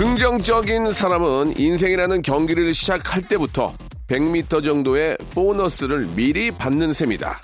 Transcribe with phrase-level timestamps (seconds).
[0.00, 3.74] 긍정적인 사람은 인생이라는 경기를 시작할 때부터
[4.08, 7.38] 100m 정도의 보너스를 미리 받는 셈이다.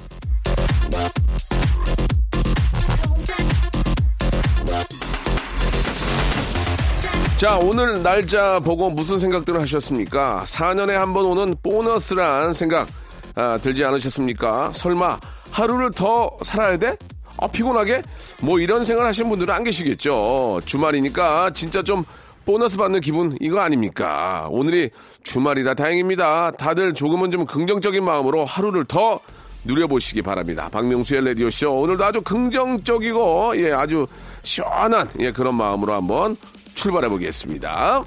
[7.37, 10.45] 자, 오늘 날짜 보고 무슨 생각들을 하셨습니까?
[10.47, 12.89] 4년에 한 번 오는 보너스란 생각
[13.35, 14.73] 아, 들지 않으셨습니까?
[14.73, 15.21] 설마
[15.51, 16.97] 하루를 더 살아야 돼?
[17.39, 18.03] 아, 피곤하게?
[18.41, 20.63] 뭐 이런 생각 하시는 분들은 안 계시겠죠.
[20.65, 22.03] 주말이니까 진짜 좀
[22.47, 24.47] 보너스 받는 기분 이거 아닙니까?
[24.51, 24.91] 오늘이
[25.25, 26.53] 주말이다 다행입니다.
[26.53, 29.21] 다들 조금은 좀 긍정적인 마음으로 하루를 더
[29.65, 30.69] 누려보시기 바랍니다.
[30.71, 34.07] 박명수의 라디오 쇼 오늘도 아주 긍정적이고 예 아주
[34.45, 36.37] 시원한 예 그런 마음으로 한번
[36.75, 38.05] 출발해 보겠습니다.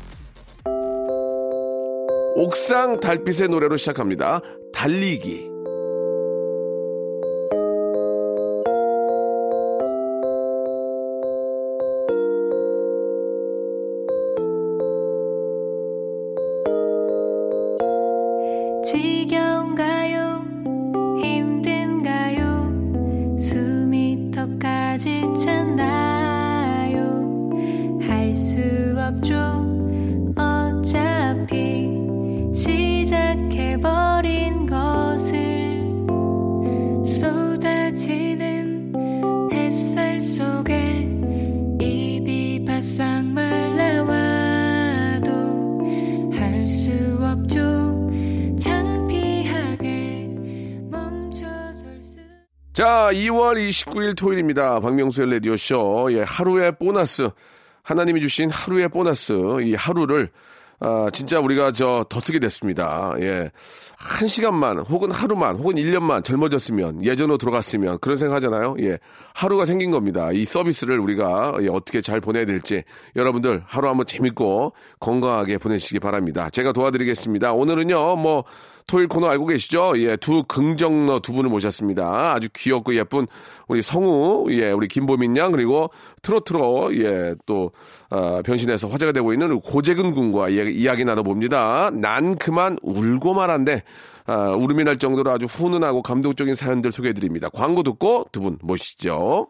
[2.38, 4.40] 옥상 달빛의 노래로 시작합니다.
[4.74, 5.59] 달리기.
[52.80, 54.80] 자, 2월 29일 토요일입니다.
[54.80, 56.14] 박명수의 라디오쇼.
[56.14, 57.30] 예, 하루의 보너스.
[57.84, 59.34] 하나님이 주신 하루의 보너스.
[59.64, 60.30] 이 하루를,
[60.80, 63.16] 아, 진짜 우리가 저 더 쓰게 됐습니다.
[63.20, 63.52] 예.
[63.98, 68.78] 한 시간만, 혹은 하루만, 혹은 1년만 젊어졌으면, 예전으로 돌아갔으면, 그런 생각 하잖아요.
[68.80, 68.98] 예.
[69.34, 70.32] 하루가 생긴 겁니다.
[70.32, 72.84] 이 서비스를 우리가 예, 어떻게 잘 보내야 될지.
[73.18, 76.50] 여러분들 하루 한번 재밌고 건강하게 보내시기 바랍니다.
[76.50, 77.52] 제가 도와드리겠습니다.
[77.52, 78.46] 오늘은요, 뭐,
[78.90, 79.94] 토요일 코너 알고 계시죠?
[79.98, 82.34] 예, 두 긍정러 두 분을 모셨습니다.
[82.34, 83.28] 아주 귀엽고 예쁜
[83.68, 85.92] 우리 성우, 예, 우리 김보민 양, 그리고
[86.24, 87.72] 트로트로, 예, 또,
[88.10, 91.92] 어, 변신해서 화제가 되고 있는 고재근 군과 예, 이야기 나눠봅니다.
[91.94, 93.84] 난 그만 울고 말한데,
[94.26, 97.50] 아, 울음이 날 정도로 아주 훈훈하고 감동적인 사연들 소개해드립니다.
[97.50, 99.50] 광고 듣고 두 분 모시죠.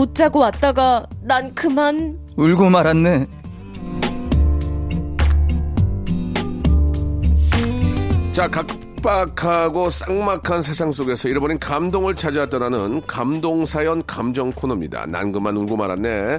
[0.00, 3.26] 웃자고 왔다가 난 그만 울고 말았네.
[8.32, 15.04] 자, 각박하고 쌍막한 세상 속에서 잃어버린 감동을 찾아 떠나는 감동사연 감정 코너입니다.
[15.06, 16.38] 난 그만 울고 말았네.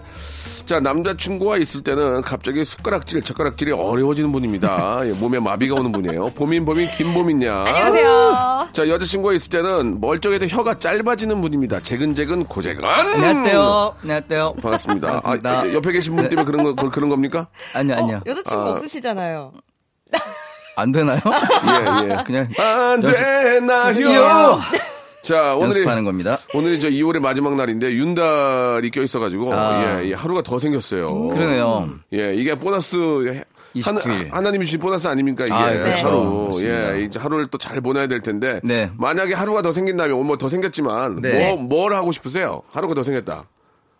[0.66, 5.00] 자, 남자친구와 있을 때는 갑자기 숟가락질, 젓가락질이 어려워지는 분입니다.
[5.04, 6.30] 예, 몸에 마비가 오는 분이에요.
[6.30, 7.66] 보민, 보민, 김보민 양.
[7.68, 8.70] 안녕하세요.
[8.72, 11.82] 자, 여자친구와 있을 때는 멀쩡해도 혀가 짧아지는 분입니다.
[11.82, 12.86] 재근재근 고재근.
[12.86, 13.96] 안녕하세요.
[14.02, 14.54] 안녕하세요.
[14.62, 15.22] 반갑습니다.
[15.22, 15.50] 반갑습니다.
[15.60, 17.48] 아, 옆에 계신 분 때문에 그런 거, 그런 겁니까?
[17.74, 18.22] 아니요, 아니요.
[18.26, 18.70] 여자친구 아.
[18.72, 19.52] 없으시잖아요.
[20.78, 21.20] 안 되나요?
[21.26, 22.24] 예, 예.
[22.26, 24.60] 그냥 안 연습- 되나요?
[25.24, 26.40] 자, 오늘이 연습하는 겁니다.
[26.54, 30.02] 오늘이 저 2월의 마지막 날인데 윤달이 껴 있어가지고 아.
[30.02, 31.28] 예, 예, 하루가 더 생겼어요.
[31.30, 31.90] 그러네요.
[32.14, 33.44] 예, 이게 보너스 하,
[33.80, 34.32] 29일.
[34.32, 36.08] 하나 님이 주신 보너스 아닙니까 이게 아, 그렇죠.
[36.08, 36.98] 하루 맞습니다.
[36.98, 38.92] 예 이제 하루를 또 잘 보내야 될 텐데 네.
[38.98, 41.54] 만약에 하루가 더 생긴다면 뭐 더 생겼지만 네.
[41.54, 42.62] 뭐 뭘 하고 싶으세요?
[42.74, 43.46] 하루가 더 생겼다.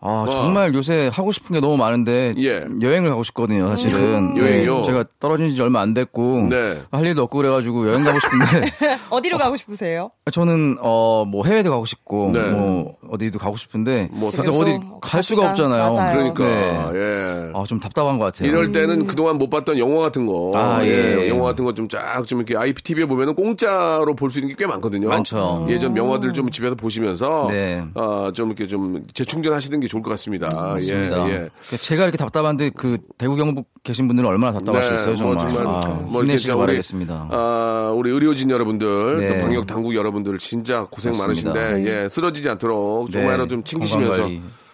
[0.04, 2.64] 아, 정말 요새 하고 싶은 게 너무 많은데 예.
[2.80, 4.36] 여행을 가고 싶거든요, 사실은.
[4.36, 4.76] 여행이요?
[4.78, 6.76] 네, 제가 떨어진 지 얼마 안 됐고 네.
[6.90, 8.72] 할 일도 없고 그래가지고 여행 가고 싶은데
[9.10, 10.10] 어디로 가고 싶으세요?
[10.32, 12.40] 저는 어 뭐 해외도 가고 싶고 네.
[12.50, 15.94] 뭐 어디도 가고 싶은데 뭐 사실 어디 갈 수가 없잖아요.
[15.94, 16.12] 맞아요.
[16.34, 16.44] 그러니까
[16.92, 16.98] 네.
[16.98, 17.52] 예.
[17.54, 18.48] 아, 좀 답답한 것 같아요.
[18.48, 21.28] 이럴 때는 그동안 못 봤던 영화 같은 거, 아, 예, 예.
[21.28, 25.08] 영화 같은 거 좀쫙좀 이렇게 IPTV에 보면은 공짜로 볼 수 있는 게 꽤 많거든요.
[25.08, 25.66] 많죠.
[25.68, 27.84] 예전 명화들 좀 집에서 보시면서, 네.
[27.94, 30.48] 어, 좀 이렇게 좀 재충전하시는 게 좋을 것 같습니다.
[30.54, 31.28] 맞습니다.
[31.28, 31.32] 예,
[31.72, 31.76] 예.
[31.76, 35.34] 제가 이렇게 답답한데 그 대구 경북 계신 분들은 얼마나 답답하시겠어요, 정말.
[35.34, 37.28] 뭐 정말 아, 뭐 힘내시길 저 우리, 바라겠습니다.
[37.30, 39.28] 아, 우리 의료진 여러분들, 네.
[39.28, 41.50] 또 방역 당국 여러분들 진짜 고생 맞습니다.
[41.52, 43.12] 많으신데, 예, 쓰러지지 않도록 네.
[43.12, 44.28] 정말 좀 챙기시면서.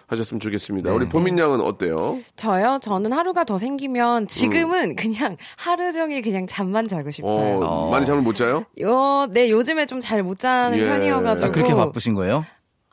[0.07, 0.89] 하셨으면 좋겠습니다.
[0.89, 0.95] 네.
[0.95, 2.17] 우리 보민 양은 어때요?
[2.35, 2.79] 저요?
[2.81, 7.59] 저는 하루가 더 생기면 지금은 그냥 하루 종일 그냥 잠만 자고 싶어요.
[7.59, 7.89] 어, 어.
[7.91, 8.65] 많이 잠을 못 자요?
[8.81, 10.85] 요, 네, 요즘에 좀 잘 못 자는 예.
[10.87, 11.47] 편이어가지고.
[11.47, 12.43] 아, 그렇게 바쁘신 거예요?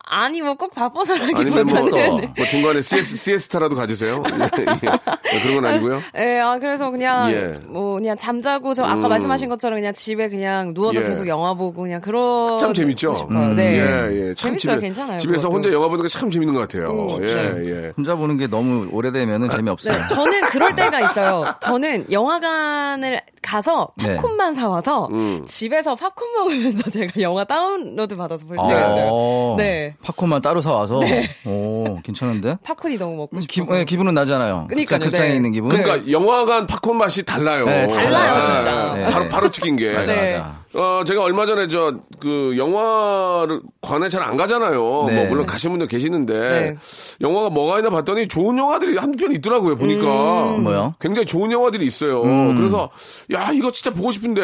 [0.09, 2.35] 아니, 뭐꼭 아니면 뭐, 바빠서라기보다는.
[2.37, 4.23] 뭐 중간에 CS, 시에스타라도 가지세요?
[4.31, 5.41] 예, 예.
[5.43, 6.01] 그런 건 아니고요.
[6.17, 7.55] 예, 아, 그래서 그냥, 예.
[7.67, 9.09] 뭐, 그냥 잠자고, 저 아까 음.
[9.09, 11.07] 말씀하신 것처럼 그냥 집에 그냥 누워서 예.
[11.09, 12.57] 계속 영화 보고 그냥 그런.
[12.57, 13.17] 참 재밌죠?
[13.17, 13.55] 싶어요.
[13.55, 13.79] 네.
[13.79, 14.35] 예, 예.
[14.35, 15.19] 참 재밌어요, 집에- 괜찮아요.
[15.19, 15.55] 집에서 그것도.
[15.57, 16.91] 혼자 영화 보는 게 참 재밌는 것 같아요.
[16.93, 17.67] 음, 예, 네.
[17.87, 17.93] 예.
[17.97, 19.93] 혼자 보는 게 너무 오래되면은 재미없어요.
[19.93, 21.45] 네, 저는 그럴 때가 있어요.
[21.61, 24.17] 저는 영화관을 가서 네.
[24.17, 25.45] 팝콘만 사와서 음.
[25.47, 29.09] 집에서 팝콘 먹으면서 제가 영화 다운로드 받아서 볼 때가 있어요.
[29.13, 29.95] 어, 네.
[30.03, 31.01] 팝콘만 따로 사와서.
[31.47, 32.57] 오, 괜찮은데?
[32.65, 33.79] 팝콘이 너무 먹고 기, 싶어서.
[33.79, 34.67] 네, 기분은 나잖아요.
[34.69, 35.37] 그러니까요, 극장, 극장에 네.
[35.37, 35.71] 있는 기분.
[35.71, 37.65] 그러니까 영화관 팝콘 맛이 달라요.
[37.67, 38.95] 네, 달라요, 예, 진짜.
[38.97, 39.05] 예.
[39.05, 39.11] 네.
[39.11, 39.93] 바로, 바로 찍힌 게.
[39.93, 40.33] 맞아, 네.
[40.39, 40.57] 맞아.
[40.77, 45.05] 어, 제가 얼마 전에 저, 그, 영화를, 관에 잘 안 가잖아요.
[45.09, 45.15] 네.
[45.15, 46.77] 뭐, 물론 가신 분들 계시는데, 네.
[47.21, 50.55] 영화가 뭐가 있나 봤더니 좋은 영화들이 한 편 있더라고요, 보니까.
[50.57, 50.65] 음.
[50.65, 50.95] 뭐요?
[51.01, 52.23] 굉장히 좋은 영화들이 있어요.
[52.57, 52.91] 그래서,
[53.33, 54.41] 야, 이거 진짜 보고 싶은데,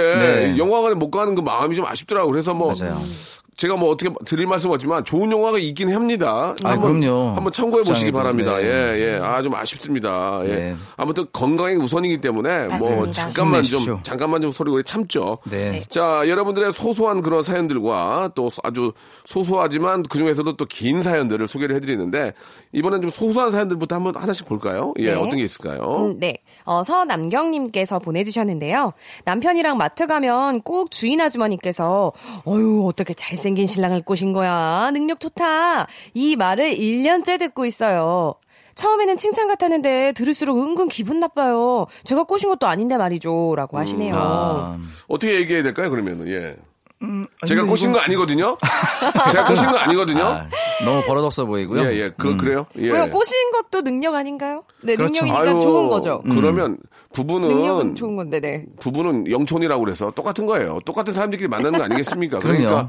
[0.54, 0.58] 네.
[0.58, 2.30] 영화관에 못 가는 그 마음이 좀 아쉽더라고요.
[2.32, 2.98] 그래서 뭐, 맞아요.
[3.56, 6.54] 제가 뭐 어떻게 드릴 말씀 없지만 좋은 영화가 있긴 합니다.
[6.64, 7.34] 아, 한번, 그럼요.
[7.36, 8.56] 한번 참고해 보시기 바랍니다.
[8.56, 8.64] 네.
[8.64, 9.20] 예, 예.
[9.22, 10.40] 아, 좀 아쉽습니다.
[10.46, 10.48] 예.
[10.48, 10.76] 네.
[10.96, 13.12] 아무튼 건강이 우선이기 때문에 뭐 맞습니다.
[13.12, 14.00] 잠깐만 좀 힘내십시오.
[14.02, 15.38] 잠깐만 좀 소리 오래 참죠.
[15.50, 15.84] 네.
[15.90, 18.92] 자, 여러분들의 소소한 그런 사연들과 또 아주
[19.26, 22.32] 소소하지만 그 중에서도 또 긴 사연들을 소개를 해드리는데
[22.72, 24.94] 이번엔 좀 소소한 사연들부터 한번 하나씩 볼까요?
[24.98, 25.12] 예, 네.
[25.14, 26.06] 어떤 게 있을까요?
[26.06, 26.38] 음, 네.
[26.64, 28.92] 어, 서남경님께서 보내주셨는데요.
[29.26, 32.12] 남편이랑 마트 가면 꼭 주인 아주머니께서,
[32.46, 34.90] 어유 어떻게 잘 생긴 신랑을 꼬신 거야.
[34.92, 35.86] 능력 좋다.
[36.14, 38.34] 이 말을 1년째 듣고 있어요.
[38.74, 41.86] 처음에는 칭찬 같았는데 들을수록 은근 기분 나빠요.
[42.04, 43.54] 제가 꼬신 것도 아닌데 말이죠.
[43.54, 44.14] 라고 하시네요.
[44.16, 44.78] 아,
[45.08, 45.90] 어떻게 얘기해야 될까요?
[45.90, 46.56] 그러면은 예.
[47.02, 48.56] 아니, 제가 꼬신 이건- 거 아니거든요.
[49.32, 50.22] 제가 꼬신 거 아니거든요.
[50.24, 50.46] 아,
[50.84, 51.82] 너무 버릇없어 보이고요.
[51.82, 52.10] 예, 예.
[52.16, 52.66] 그, 그래요?
[52.78, 52.90] 예.
[52.90, 53.10] 왜요?
[53.10, 54.64] 꼬신 것도 능력 아닌가요?
[54.82, 55.12] 네, 그렇죠.
[55.24, 56.22] 능력이니까 아유, 좋은 거죠.
[56.30, 56.78] 그러면
[57.12, 58.64] 부부는 능력은 좋은 건데, 네.
[58.80, 60.80] 부부는 영촌이라고 그래서 똑같은 거예요.
[60.84, 62.38] 똑같은 사람들끼리 만나는 거 아니겠습니까?
[62.40, 62.88] 그러니까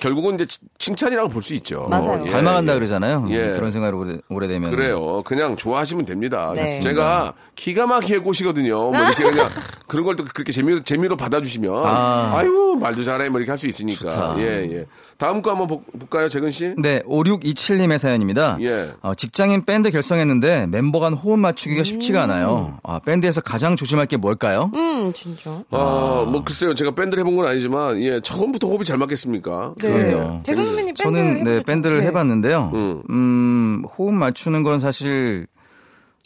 [0.00, 1.86] 결국은 이제 치- 칭찬이라고 볼 수 있죠.
[1.90, 2.22] 맞아요.
[2.26, 2.78] 예, 닮아간다 예.
[2.78, 3.26] 그러잖아요.
[3.30, 3.52] 예.
[3.56, 4.70] 그런 생활을 오래, 오래되면.
[4.70, 5.22] 그래요.
[5.24, 6.52] 그냥 좋아하시면 됩니다.
[6.54, 6.78] 네.
[6.80, 8.90] 제가 기가 막히게 꼬시거든요.
[8.90, 9.48] 뭐 이렇게 그냥
[9.88, 12.32] 그런 걸 또 그렇게 재미로, 재미로 받아주시면 아.
[12.38, 12.44] 아.
[12.44, 14.10] 유 말도 잘해 뭐 이렇게 할 수 있으니까.
[14.10, 14.34] 좋다.
[14.38, 14.86] 예, 예.
[15.24, 16.74] 다음 거 한번 보- 볼까요, 재근 씨?
[16.76, 18.58] 네, 5627님의 사연입니다.
[18.60, 18.90] 예.
[19.00, 22.76] 어, 직장인 밴드 결성했는데 멤버 간 호흡 맞추기가 쉽지가 않아요.
[22.82, 24.70] 아, 밴드에서 가장 조심할 게 뭘까요?
[24.74, 25.50] 음, 진짜.
[25.70, 26.74] 어, 뭐 글쎄요.
[26.74, 29.72] 제가 밴드를 해본 건 아니지만 예, 처음부터 호흡이 잘 맞겠습니까?
[29.80, 29.88] 네.
[29.88, 30.42] 그럼요.
[30.42, 31.64] 재근 선배님 밴드 저는 네, 해보셨죠?
[31.64, 32.06] 밴드를 네.
[32.08, 32.70] 해봤는데요.
[32.74, 33.02] 음.
[33.08, 35.46] 음, 호흡 맞추는 건 사실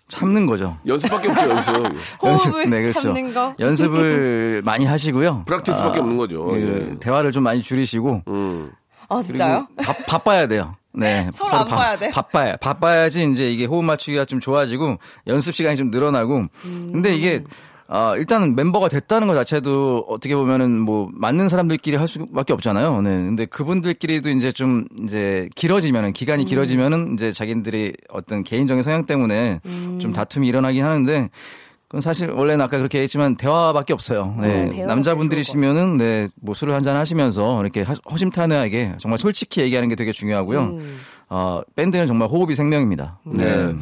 [0.09, 0.77] 참는 거죠.
[0.87, 1.75] 연습밖에 없죠, 연습.
[2.21, 3.01] 호흡을 네, 그렇죠.
[3.01, 3.55] 참는 거.
[3.61, 5.45] 연습을 많이 하시고요.
[5.47, 6.47] practice밖에 없는 거죠.
[6.47, 6.99] 그 예.
[6.99, 8.71] 대화를 좀 많이 줄이시고 음.
[9.09, 9.67] 아, 진짜요?
[9.83, 10.77] 바, 바빠야 돼요.
[10.93, 11.31] 네.
[11.37, 12.11] 서로 안 봐야 돼?
[12.11, 12.57] 바빠야.
[12.57, 16.47] 바빠야지 이제 이게 호흡 맞추기가 좀 좋아지고 연습 시간이 좀 늘어나고.
[16.63, 17.45] 근데 이게
[17.91, 23.01] 아, 일단은 멤버가 됐다는 것 자체도 어떻게 보면은 뭐 맞는 사람들끼리 할 수밖에 없잖아요.
[23.01, 23.11] 네.
[23.11, 29.61] 근데 그분들끼리도 이제 좀 이제 길어지면은 기간이 길어지면은 이제 자기들이 어떤 개인적인 성향 때문에
[30.01, 31.31] 좀 다툼이 일어나긴 하는데
[31.89, 34.37] 그건 사실 원래는 아까 그렇게 했지만 대화밖에 없어요.
[34.39, 34.69] 네.
[34.71, 40.13] 음, 남자분들이시면은 네, 뭐 술을 한잔 하시면서 이렇게 하- 허심탄회하게 정말 솔직히 얘기하는 게 되게
[40.13, 40.61] 중요하고요.
[40.61, 40.99] 음.
[41.31, 43.19] 어, 밴드는 정말 호흡이 생명입니다.
[43.25, 43.75] 네.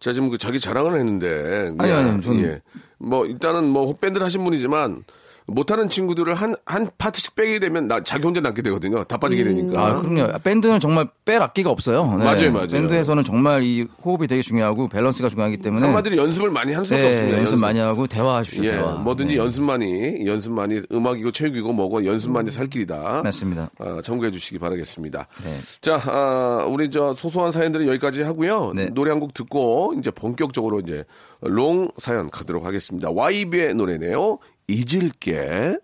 [0.00, 1.70] 제가 지금 그 자기 자랑을 했는데.
[1.78, 2.62] 아니, 아니, 저는- 예.
[2.98, 5.04] 뭐, 일단은 뭐, 밴드를 하신 분이지만,
[5.48, 9.04] 못하는 친구들을 한, 한 파트씩 빼게 되면 나, 자기 혼자 남게 되거든요.
[9.04, 9.86] 다 빠지게 되니까.
[9.86, 10.38] 아, 그럼요.
[10.42, 12.04] 밴드는 정말 뺄 악기가 없어요.
[12.18, 12.24] 네.
[12.24, 12.66] 맞아요, 맞아요.
[12.68, 17.08] 밴드에서는 정말 이 호흡이 되게 중요하고 밸런스가 중요하기 때문에 한마디로 연습을 많이 할 수밖에 네,
[17.10, 17.38] 없습니다.
[17.38, 18.64] 연습, 많이 하고 대화하십시오.
[18.64, 18.92] 예, 대화.
[18.94, 19.40] 뭐든지 네.
[19.40, 23.22] 연습만이, 연습만이 음악이고 체육이고 뭐고 연습만이 살 길이다.
[23.22, 23.70] 맞습니다.
[23.78, 25.26] 아, 참고해 주시기 바라겠습니다.
[25.44, 25.50] 네.
[25.80, 28.72] 자, 아, 우리 저 소소한 사연들은 여기까지 하고요.
[28.74, 28.86] 네.
[28.94, 31.04] 노래 한 곡 듣고 이제 본격적으로 이제
[31.40, 33.08] 롱 사연 가도록 하겠습니다.
[33.10, 34.38] YB의 노래네요.
[34.68, 35.78] 잊을게.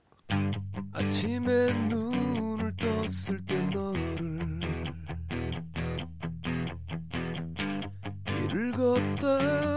[0.92, 4.60] 아침에 눈을 떴을 때 너를
[8.24, 9.71] 길을 걷다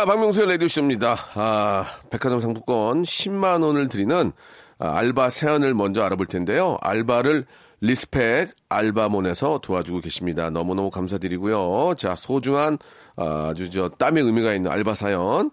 [0.00, 1.14] 자, 박명수의 라디오쇼입니다.
[1.34, 4.32] 아, 백화점 상품권 10만 원을 드리는
[4.78, 6.78] 아, 알바 사연을 먼저 알아볼 텐데요.
[6.80, 7.44] 알바를
[7.82, 10.48] respect 알바몬에서 도와주고 계십니다.
[10.48, 11.96] 너무너무 감사드리고요.
[11.98, 12.78] 자, 소중한
[13.16, 15.50] 아, 아주 저 땀의 의미가 있는 알바 사연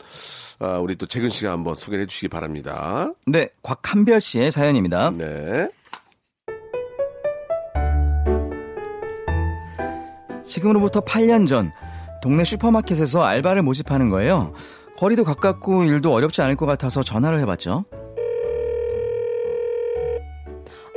[0.59, 3.11] 아, 우리 또 재근 씨가 한번 소개해 주시기 바랍니다.
[3.25, 5.11] 네, 곽한별 씨의 사연입니다.
[5.11, 5.67] 네.
[10.45, 11.73] 지금으로부터 8년 전
[12.21, 14.53] 동네 슈퍼마켓에서 알바를 모집하는 거예요.
[14.97, 17.85] 거리도 가깝고 일도 어렵지 않을 것 같아서 전화를 해봤죠.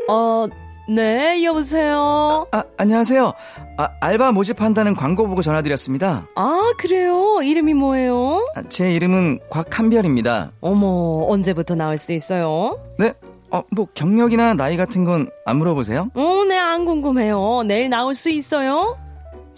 [0.09, 0.47] 어,
[0.89, 2.47] 네, 여보세요.
[2.51, 3.33] 아, 안녕하세요.
[3.79, 6.27] 아, 알바 모집한다는 광고 보고 전화드렸습니다.
[6.35, 7.41] 아, 그래요?
[7.43, 8.45] 이름이 뭐예요?
[8.57, 10.53] 아, 제 이름은 곽한별입니다.
[10.61, 12.79] 어머, 언제부터 나올 수 있어요?
[12.99, 13.13] 네?
[13.53, 16.11] 어, 뭐 경력이나 나이 같은 건 안 물어보세요?
[16.15, 17.63] 어, 네, 안 궁금해요.
[17.67, 18.97] 내일 나올 수 있어요?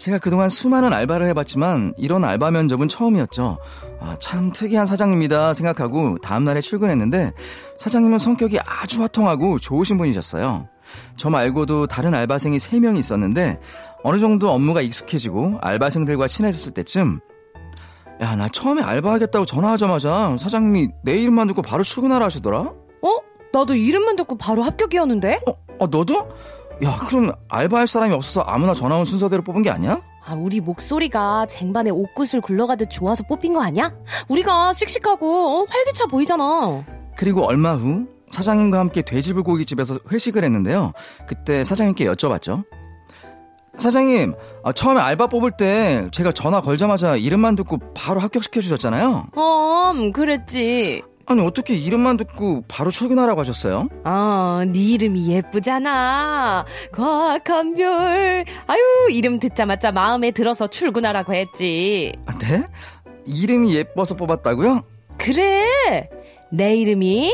[0.03, 3.57] 제가 그동안 수많은 알바를 해봤지만 이런 알바 면접은 처음이었죠.
[4.01, 7.31] 아, 참 특이한 사장님이다 생각하고 다음날에 출근했는데
[7.79, 10.67] 사장님은 성격이 아주 화통하고 좋으신 분이셨어요.
[11.15, 13.61] 저 말고도 다른 알바생이 3명이 있었는데
[14.03, 17.21] 어느 정도 업무가 익숙해지고 알바생들과 친해졌을 때쯤
[18.19, 22.59] 야, 나 처음에 알바하겠다고 전화하자마자 사장님이 내 이름만 듣고 바로 출근하라 하시더라?
[22.59, 23.17] 어?
[23.53, 25.43] 나도 이름만 듣고 바로 합격이었는데?
[25.47, 26.27] 어, 어 너도?
[26.83, 30.01] 야, 그럼 알바할 사람이 없어서 아무나 전화 온 순서대로 뽑은 게 아니야?
[30.25, 33.93] 아, 우리 목소리가 쟁반에 옷구슬 굴러가듯 좋아서 뽑힌 거 아니야?
[34.29, 36.83] 우리가 씩씩하고 어, 활기차 보이잖아.
[37.17, 40.93] 그리고 얼마 후 사장님과 함께 돼지불고기 집에서 회식을 했는데요.
[41.27, 42.63] 그때 사장님께 여쭤봤죠.
[43.77, 49.27] 사장님, 아, 처음에 알바 뽑을 때 제가 전화 걸자마자 이름만 듣고 바로 합격시켜 주셨잖아요.
[49.35, 51.03] 음, 그랬지.
[51.25, 53.87] 아니 어떻게 이름만 듣고 바로 출근하라고 하셨어요?
[54.03, 56.65] 아, 네 이름이 예쁘잖아.
[56.91, 58.45] 곽한별.
[58.67, 62.11] 아유, 이름 듣자마자 마음에 들어서 출근하라고 했지.
[62.25, 62.65] 아, 네?
[63.25, 64.83] 이름이 예뻐서 뽑았다고요?
[65.17, 66.09] 그래.
[66.51, 67.33] 내 이름이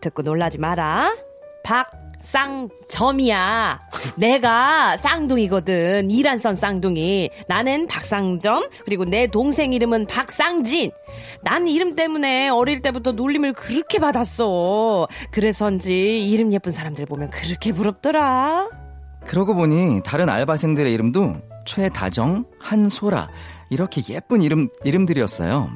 [0.00, 1.16] 듣고 놀라지 마라.
[1.64, 1.90] 박
[2.28, 3.80] 상점이야.
[4.16, 6.10] 내가 쌍둥이거든.
[6.10, 7.30] 이란선 쌍둥이.
[7.48, 8.68] 나는 박상점.
[8.84, 10.90] 그리고 내 동생 이름은 박상진.
[11.42, 15.08] 난 이름 때문에 어릴 때부터 놀림을 그렇게 받았어.
[15.30, 18.68] 그래서인지 이름 예쁜 사람들 보면 그렇게 부럽더라.
[19.26, 23.28] 그러고 보니 다른 알바생들의 이름도 최다정, 한소라
[23.70, 25.68] 이렇게 예쁜 이름 이름들이었어요.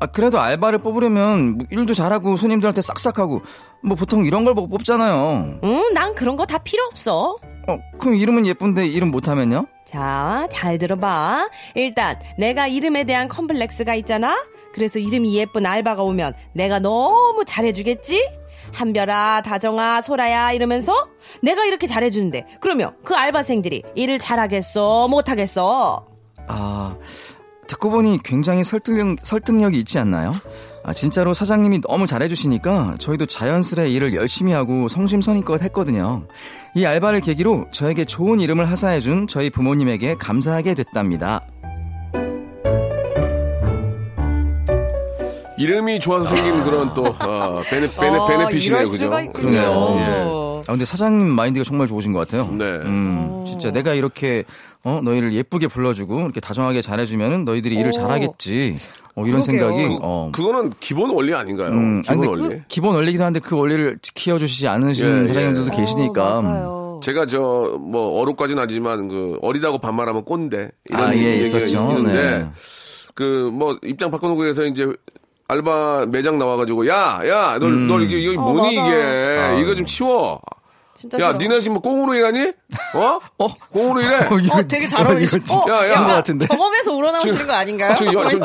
[0.00, 3.42] 아, 그래도 알바를 뽑으려면 뭐 일도 잘하고 손님들한테 싹싹하고
[3.84, 5.60] 뭐 보통 이런 걸 보고 뽑잖아요.
[5.62, 7.36] 응, 난 그런 거 다 필요 없어.
[7.68, 9.66] 어, 그럼 이름은 예쁜데 이름 못하면요?
[9.86, 11.48] 자, 잘 들어봐.
[11.74, 14.36] 일단, 내가 이름에 대한 컴플렉스가 있잖아?
[14.72, 18.28] 그래서 이름이 예쁜 알바가 오면 내가 너무 잘해주겠지?
[18.72, 21.08] 한별아, 다정아, 소라야 이러면서
[21.42, 25.06] 내가 이렇게 잘해주는데 그러면 그 알바생들이 일을 잘하겠어?
[25.08, 26.06] 못하겠어?
[26.48, 26.96] 아,
[27.68, 30.32] 듣고 보니 굉장히 설득력, 설득력이 있지 않나요?
[30.86, 36.26] 아, 진짜로 사장님이 너무 잘해주시니까 저희도 자연스레 일을 열심히 하고 성심성의껏 했거든요.
[36.74, 41.40] 이 알바를 계기로 저에게 좋은 이름을 하사해준 저희 부모님에게 감사하게 됐답니다.
[45.56, 49.10] 이름이 좋아서 생긴 그런 또 어, 베네 베네 어, 베네핏이네요, 그죠?
[49.32, 49.96] 그러네요.
[49.98, 50.64] 예.
[50.66, 52.48] 아, 근데 사장님 마인드가 정말 좋으신 것 같아요.
[52.56, 52.64] 네.
[52.64, 54.44] 음, 진짜 내가 이렇게,
[54.82, 57.92] 어, 너희를 예쁘게 불러주고, 이렇게 다정하게 잘해주면은 너희들이 일을 오.
[57.92, 58.78] 잘하겠지.
[59.14, 59.42] 어, 이런 그러게요.
[59.42, 60.30] 생각이, 그, 어.
[60.32, 61.68] 그거는 기본 원리 아닌가요?
[61.70, 62.48] 음, 아니, 기본 근데 원리.
[62.56, 65.76] 그 기본 원리기도 한데 그 원리를 지켜주시지 않으시는 예, 사장님들도 예.
[65.80, 66.38] 계시니까.
[66.38, 67.00] 어, 맞아요.
[67.04, 71.90] 제가 저 뭐 어록까지는 아니지만 그 어리다고 반말하면 꼰대 이런 아, 예, 얘기가 있었죠.
[71.90, 72.48] 있는데 네.
[73.14, 74.86] 그뭐 입장 바꿔놓고 해서 이제
[75.48, 78.88] 알바 매장 나와가지고 야 야 널널 이게 이거 어, 뭐니 맞아.
[78.88, 79.52] 이게 아.
[79.58, 80.40] 이거 좀 치워.
[80.96, 81.38] 진짜 야 싫어.
[81.38, 82.52] 니네 지금 뭐 꽁으로 일하니?
[82.94, 83.18] 어?
[83.44, 83.48] 어?
[83.72, 84.28] 꽁으로 일해?
[84.42, 85.42] 이거- 어, 되게 잘 어울리시.
[85.44, 85.94] 진짜 야, 야.
[86.00, 86.46] 것 같은데.
[86.46, 87.94] 경험에서 우러나오시는 거 아닌가요?
[87.94, 88.44] 지금, 여- 지금,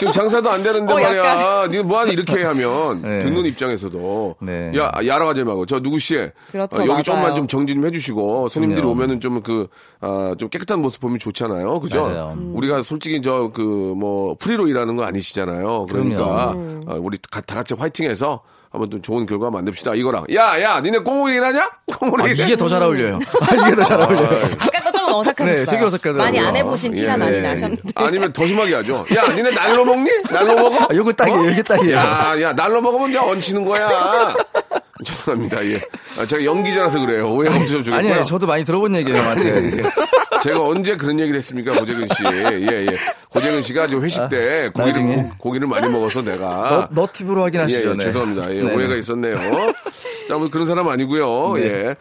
[0.00, 1.66] 지금 장사도 안 되는데 어, 말이야.
[1.70, 3.18] 니가 뭐하니 이렇게 하면 네.
[3.18, 4.72] 듣는 입장에서도 네.
[4.76, 6.14] 야 야라고 하지 말고 저 누구 씨
[6.50, 7.02] 그렇죠, 어, 여기 맞아요.
[7.02, 8.92] 조금만 좀 정지 좀 해주시고 손님들이 그럼요.
[8.96, 9.68] 오면은 좀그
[10.00, 11.80] 아, 좀 깨끗한 모습 보면 좋잖아요.
[11.80, 12.00] 그죠?
[12.08, 12.34] 맞아요.
[12.38, 12.52] 음.
[12.56, 15.86] 우리가 솔직히 저 그 뭐 프리로 일하는 거 아니시잖아요.
[15.90, 16.80] 그러니까 그럼요.
[16.86, 18.40] 어, 우리 가- 다 같이 화이팅해서
[18.72, 19.94] 한번 또 좋은 결과 만듭시다.
[19.96, 20.26] 이거랑.
[20.34, 21.68] 야, 야, 니네 꽁무리 일하냐?
[21.98, 22.26] 꽁무리 아?
[22.28, 23.18] 이게 더 잘 어울려요.
[23.40, 24.44] 아, 이게 더 잘 어울려요.
[24.60, 25.56] 아까 거좀 어색하셨어요.
[25.56, 26.22] 네, 되게 어색하더라고요.
[26.22, 27.40] 많이 안 해보신 티가 예, 많이 예.
[27.40, 27.82] 나셨는데.
[27.96, 29.04] 아니면 더 심하게 하죠.
[29.16, 30.08] 야, 니네 날로 먹니?
[30.30, 30.84] 날로 먹어?
[30.84, 31.96] 아, 요거 딱이에요, 이게 딱이에요.
[31.96, 34.34] 야, 야, 날로 먹으면 이제 얹히는 거야.
[35.04, 35.64] 죄송합니다.
[35.66, 35.80] 예.
[36.18, 37.28] 아, 제가 연기자라서 그래요.
[37.34, 38.12] 오해 없으셔도 좋겠고요.
[38.12, 39.78] 아니요, 저도 많이 들어본 얘기예요, 형한테.
[39.78, 39.82] 예.
[40.42, 42.24] 제가 언제 그런 얘기를 했습니까, 고재근 씨.
[42.24, 42.98] 예, 예.
[43.30, 45.16] 고재근 씨가 저 회식 때 고기를, 나중에.
[45.28, 46.88] 고, 고기를 많이 먹어서 내가.
[46.92, 47.88] 너, 너팁으로 확인하시죠.
[47.88, 48.04] 예, 예, 네.
[48.04, 48.54] 죄송합니다.
[48.54, 48.74] 예, 네.
[48.74, 49.38] 오해가 있었네요.
[50.28, 51.54] 자, 뭐 그런 사람 아니고요.
[51.56, 51.62] 네.
[51.64, 51.94] 예.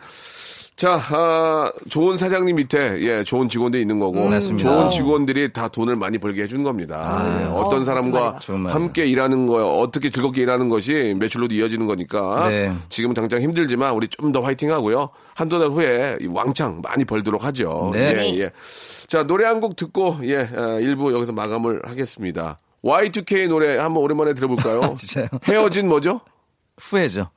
[0.79, 4.57] 자, 아, 좋은 사장님 밑에 예, 좋은 직원들이 있는 거고 음.
[4.57, 7.25] 좋은 직원들이 다 돈을 많이 벌게 해준 겁니다.
[7.41, 8.39] 예, 어떤 어, 사람과.
[8.69, 12.73] 함께 일하는 거, 어떻게 즐겁게 일하는 것이 매출로도 이어지는 거니까 네.
[12.87, 15.09] 지금은 당장 힘들지만 우리 좀 더 화이팅 하고요.
[15.33, 17.89] 한두 달 후에 이 왕창 많이 벌도록 하죠.
[17.93, 18.13] 네.
[18.15, 18.51] 예, 예.
[19.07, 22.59] 자, 노래 한 곡 듣고 예, 아, 일부 여기서 마감을 하겠습니다.
[22.85, 24.93] Y2K 노래 한번 오랜만에 들어볼까요?
[24.97, 25.27] 진짜요?
[25.43, 26.21] 헤어진 뭐죠?
[26.79, 27.31] 후회죠.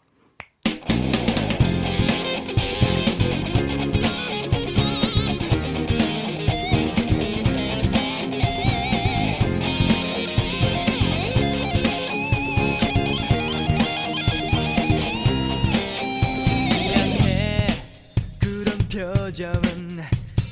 [19.43, 20.01] 표정은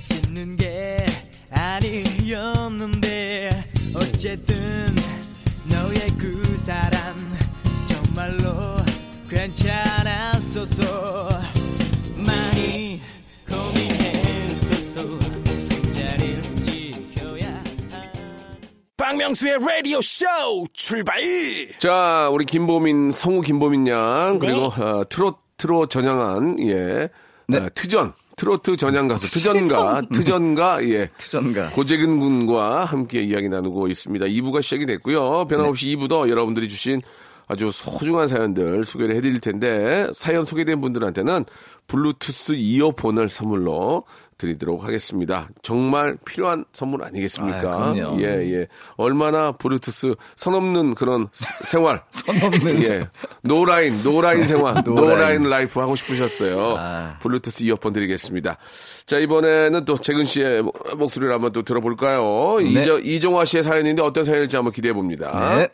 [0.09, 1.07] 짓는 게
[1.51, 3.51] 아니었는데
[3.95, 4.57] 어쨌든
[5.69, 7.15] 너의 그 사람
[7.87, 8.79] 정말로
[9.29, 10.83] 괜찮았었어.
[12.17, 13.01] 많이
[13.49, 15.05] 고민했었어.
[15.05, 17.63] 그 자리를 지켜야
[18.97, 20.27] 박명수의 라디오 쇼
[20.73, 21.23] 출발!
[21.79, 27.09] 자, 우리 김보민, 성우 김보민 양, 그리고 어, 트로트로 전향한, 예,
[27.47, 27.59] 네.
[27.59, 31.11] 어, 트전, 트로트 전향 가수, 트전가, 트전가, 예.
[31.19, 31.69] 트전가.
[31.73, 34.25] 고재근 군과 함께 이야기 나누고 있습니다.
[34.25, 35.45] 2부가 시작이 됐고요.
[35.45, 37.03] 변함없이 2부도 여러분들이 주신
[37.49, 41.45] 아주 소중한 사연들 소개를 해드릴 텐데, 사연 소개된 분들한테는
[41.87, 44.05] 블루투스 이어폰을 선물로
[44.41, 45.49] 드리도록 하겠습니다.
[45.63, 47.59] 정말 필요한 선물 아니겠습니까?
[47.61, 47.95] 아.
[48.19, 48.67] 예, 예.
[48.97, 51.29] 얼마나 블루투스 선 없는 그런
[51.65, 52.03] 생활.
[52.11, 53.07] 선 없는 예.
[53.43, 55.43] no line, no line 생활, no line.
[55.45, 56.77] life 하고 싶으셨어요.
[56.79, 57.19] 아.
[57.21, 58.57] 블루투스 이어폰 드리겠습니다.
[59.07, 62.57] 자, 이번에는 또 재근 씨의 목- 목소리를 한번 또 들어볼까요?
[62.61, 62.65] 네.
[62.65, 65.57] 이정, 이정화 씨의 사연인데 어떤 사연일지 한번 기대해 봅니다.
[65.57, 65.69] 네.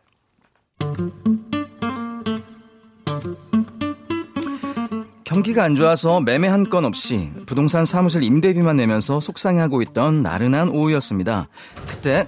[5.37, 11.49] 경기가 안 좋아서 매매 한 건 없이 부동산 사무실 임대비만 내면서 속상해하고 있던 나른한 오후였습니다.
[11.87, 12.27] 그때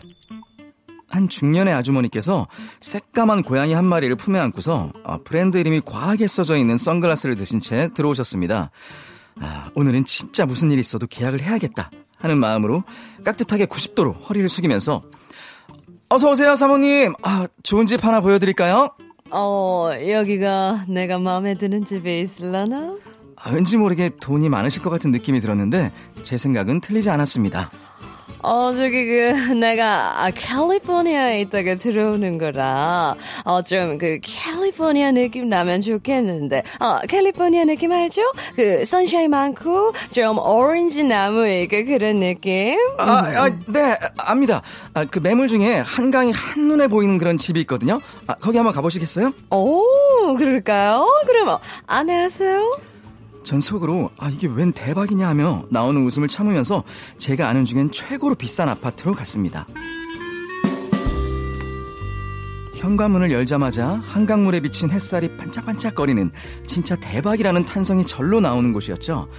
[1.09, 2.47] 한 중년의 아주머니께서
[2.81, 7.89] 새까만 고양이 한 마리를 품에 안고서 아, 브랜드 이름이 과하게 써져 있는 선글라스를 드신 채
[7.95, 8.71] 들어오셨습니다.
[9.41, 12.85] 아, 오늘은 진짜 무슨 일이 있어도 계약을 해야겠다 하는 마음으로
[13.25, 15.03] 깍듯하게 90도로 허리를 숙이면서
[16.11, 17.15] 어서 오세요 사모님.
[17.23, 18.91] 아 좋은 집 하나 보여드릴까요?
[19.31, 22.97] 어, 여기가 내가 마음에 드는 집에 있을라나?
[23.37, 27.71] 아, 왠지 모르게 돈이 많으실 것 같은 느낌이 들었는데 제 생각은 틀리지 않았습니다.
[28.41, 35.81] 어, 저기, 그, 내가, 아, 캘리포니아에 있다가 들어오는 거라, 어, 좀, 그, 캘리포니아 느낌 나면
[35.81, 38.23] 좋겠는데, 어, 캘리포니아 느낌 알죠?
[38.55, 42.79] 그, 선샤인 많고, 좀, 오렌지 나무 있고, 그런 느낌?
[42.99, 44.63] 아, 아, 네, 압니다.
[44.95, 48.01] 아, 그 매물 중에 한강이 한눈에 보이는 그런 집이 있거든요.
[48.29, 49.33] 아, 거기 한번 가보시겠어요?
[49.51, 49.83] 오,
[50.39, 51.07] 그럴까요?
[51.27, 52.88] 그럼, 어, 안녕하세요?
[53.49, 56.85] 전 속으로 아 이게 웬 대박이냐 하며 나오는 웃음을 참으면서
[57.17, 59.67] 제가 아는 중엔 최고로 비싼 아파트로 갔습니다.
[62.75, 66.31] 현관문을 열자마자 한강물에 비친 햇살이 반짝반짝거리는
[66.67, 69.31] 진짜 대박이라는 탄성이 절로 나오는 곳이었죠.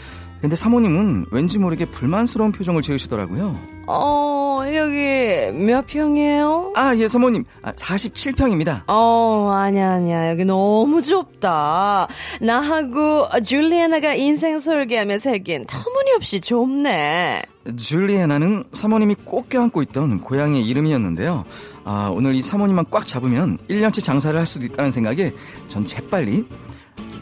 [0.41, 3.78] 근데 사모님은 왠지 모르게 불만스러운 표정을 지으시더라고요.
[3.91, 6.73] 어, 여기 몇 평이에요?
[6.75, 7.43] 아, 예, 사모님.
[7.63, 8.83] 아, 47평입니다.
[8.85, 10.29] 어, 아니야, 아니야.
[10.29, 12.07] 여기 너무 좁다.
[12.39, 17.41] 나하고 줄리아나가 인생 설계하며 살기엔 터무니없이 좁네.
[17.75, 21.43] 줄리에나는 사모님이 꼭 껴안고 있던 고양이의 이름이었는데요.
[21.83, 25.33] 아, 오늘 이 사모님만 꽉 잡으면 1년치 장사를 할 수도 있다는 생각에
[25.67, 26.45] 전 재빨리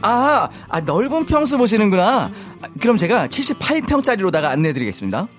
[0.02, 2.32] 아, 아 넓은 평수 보시는구나.
[2.62, 5.30] 아, 그럼 제가 78평짜리로다가 안내해 드리겠습니다.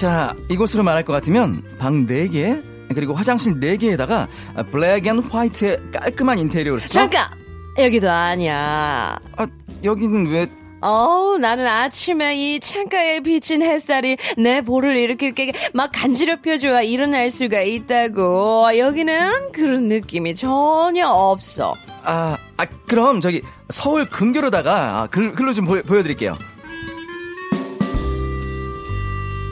[0.00, 4.28] 자, 이곳으로 말할 것 같으면 방 4개, 그리고 화장실 4개에다가
[4.70, 6.88] black and white의 깔끔한 인테리어를 써.
[6.88, 7.28] 잠깐!
[7.76, 9.18] 여기도 아니야.
[9.36, 9.46] 아,
[9.84, 10.46] 여기는 왜
[10.80, 15.34] 어우, 나는 아침에 이 창가에 비친 햇살이 내 볼을 이렇게
[15.74, 18.78] 막 간지럽혀줘야 일어날 수가 있다고.
[18.78, 21.74] 여기는 그런 느낌이 전혀 없어.
[22.04, 26.38] 아, 아 그럼 저기 서울 근교로다가 아, 글, 글로 좀 보여, 보여드릴게요.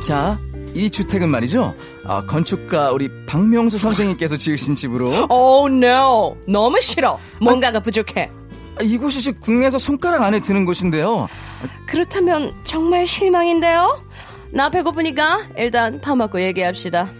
[0.01, 0.39] 자,
[0.75, 1.75] 이 주택은 말이죠.
[2.05, 6.37] 아, 건축가 우리 박명수 선생님께서 지으신 집으로 Oh no.
[6.47, 7.19] 너무 싫어.
[7.41, 8.31] 뭔가가 부족해.
[8.79, 11.29] 아, 이곳이 국내에서 손가락 안에 드는 곳인데요.
[11.87, 14.01] 그렇다면 정말 실망인데요?
[14.53, 17.11] 나 배고프니까 일단 밥 먹고 얘기합시다.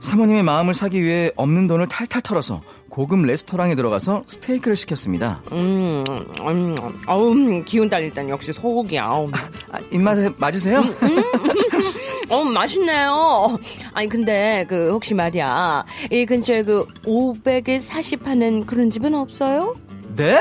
[0.00, 5.40] 사모님의 마음을 사기 위해 없는 돈을 탈탈 털어서 고급 레스토랑에 들어가서 스테이크를 시켰습니다.
[5.52, 6.04] 음,
[6.40, 6.76] 음,
[7.06, 9.08] 어우, 기운 딸릴 땐 역시 소고기야.
[9.08, 9.30] 어우.
[9.70, 10.82] 아, 입맛에 맞으세요?
[12.28, 13.58] 어, 맛있네요.
[13.92, 15.84] 아니, 근데, 그, 혹시 말이야.
[16.10, 19.74] 이 근처에 그, 500에 40 하는 그런 집은 없어요?
[20.14, 20.38] 네?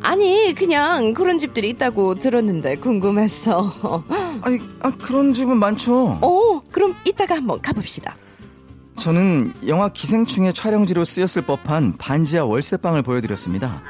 [0.00, 3.72] 아니, 그냥 그런 집들이 있다고 들었는데 궁금했어.
[4.42, 6.18] 아니, 아, 그런 집은 많죠.
[6.22, 8.16] 오, 그럼 이따가 한번 가봅시다.
[8.98, 13.82] 저는 영화 기생충의 촬영지로 쓰였을 법한 반지하 월세방을 보여드렸습니다.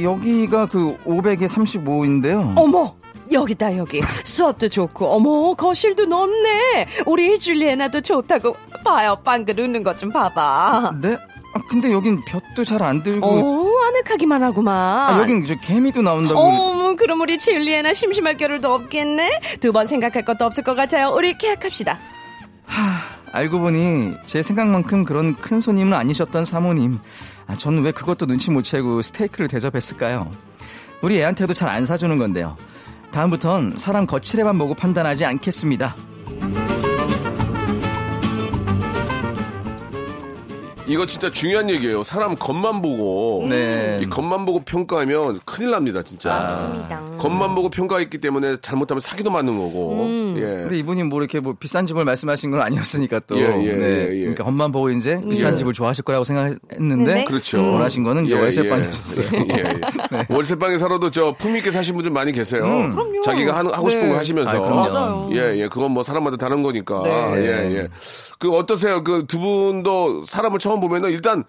[0.00, 2.54] 여기가 그 500에 35인데요.
[2.56, 2.94] 어머!
[3.30, 4.00] 여기다, 여기.
[4.24, 6.86] 수업도 좋고, 어머, 거실도 넓네.
[7.04, 8.56] 우리 줄리에나도 좋다고.
[8.84, 10.92] 봐요, 빵글 웃는 것 좀 봐봐.
[11.02, 11.14] 네?
[11.54, 13.26] 아, 근데 여긴 볕도 잘 안 들고.
[13.26, 14.74] 어, 아늑하기만 하구만.
[15.14, 16.40] 아, 여긴 저 개미도 나온다고.
[16.40, 19.40] 어머, 그럼 우리 줄리에나 심심할 겨를도 없겠네?
[19.60, 21.10] 두 번 생각할 것도 없을 것 같아요.
[21.14, 21.98] 우리 계약합시다.
[23.32, 26.98] 알고 보니 제 생각만큼 그런 큰 손님은 아니셨던 사모님.
[27.46, 30.30] 아, 저는 왜 그것도 눈치 못 채고 스테이크를 대접했을까요?
[31.02, 32.56] 우리 애한테도 잘 안 사주는 건데요.
[33.10, 35.94] 다음부턴 사람 거칠에만 보고 판단하지 않겠습니다.
[40.88, 42.02] 이거 진짜 중요한 얘기예요.
[42.02, 44.00] 사람 겉만 보고 네.
[44.02, 46.30] 이 겉만 보고 평가하면 큰일 납니다, 진짜.
[46.30, 47.04] 맞습니다.
[47.18, 50.06] 겉만 보고 평가했기 때문에 잘못하면 사기도 맞는 거고.
[50.38, 50.40] 예.
[50.40, 53.38] 근데 이분이 뭐 이렇게 뭐 비싼 집을 말씀하신 건 아니었으니까 또.
[53.38, 53.86] 예, 예, 네.
[53.86, 54.18] 예, 예.
[54.20, 55.56] 그러니까 겉만 보고 이제 비싼 예.
[55.56, 57.14] 집을 좋아하실 거라고 생각했는데.
[57.14, 57.24] 네.
[57.24, 57.58] 그렇죠.
[57.58, 59.26] 원하신 거는 이제 예, 월세방이었어요.
[59.34, 59.80] 예, 예,
[60.14, 60.26] 예.
[60.30, 62.62] 월세방에 살아도 저 품있게 사신 분들 많이 계세요.
[62.62, 63.20] 그럼요.
[63.22, 64.08] 자기가 하는, 하고 싶은 네.
[64.08, 64.88] 걸 하시면서.
[64.94, 65.28] 아.
[65.32, 65.68] 예, 예.
[65.68, 67.02] 그건 뭐 사람마다 다른 거니까.
[67.02, 67.36] 네.
[67.36, 67.88] 예, 예.
[68.38, 69.02] 그 어떠세요?
[69.04, 71.44] 그 두 분도 사람을 처음 보면은 일단